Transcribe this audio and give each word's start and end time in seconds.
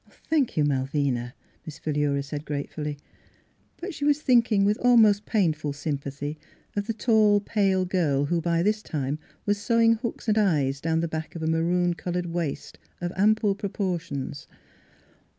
"Thank 0.31 0.57
you, 0.57 0.63
Malvina," 0.63 1.35
Miss 1.63 1.77
Philura 1.77 2.23
said 2.23 2.43
gratefully. 2.43 2.97
But 3.77 3.93
she 3.93 4.03
was 4.03 4.19
thinking 4.19 4.65
with 4.65 4.79
almost 4.79 5.27
pain 5.27 5.53
ful 5.53 5.73
sympathy 5.73 6.39
of 6.75 6.87
the 6.87 6.93
tall, 6.95 7.39
pale 7.39 7.85
girl 7.85 8.25
who 8.25 8.41
by 8.41 8.63
this 8.63 8.81
time 8.81 9.19
was 9.45 9.59
sewing 9.59 9.93
hooks 9.97 10.27
and 10.27 10.39
eyes 10.39 10.81
down 10.81 11.01
the 11.01 11.07
back 11.07 11.35
of 11.35 11.43
a 11.43 11.47
maroon 11.47 11.93
coloured 11.93 12.25
waist 12.25 12.79
of 12.99 13.13
ample 13.15 13.53
proportions. 13.53 14.47